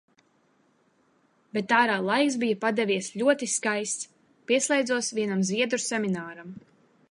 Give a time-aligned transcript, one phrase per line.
[1.57, 4.09] Bet ārā laiks bija padevies ļoti skaists.
[4.53, 6.53] Pieslēdzos vienam zviedru semināram.